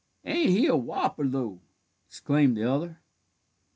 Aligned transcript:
"Ain't 0.25 0.49
he 0.49 0.65
a 0.65 0.75
whopper, 0.75 1.27
though!" 1.27 1.59
exclaimed 2.07 2.57
the 2.57 2.63
other. 2.63 3.01